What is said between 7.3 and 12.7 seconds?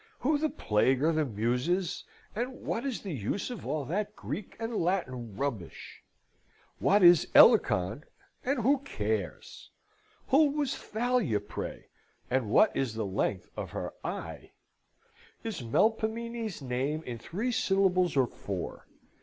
Elicon, and who cares? Who was Thalia, pray, and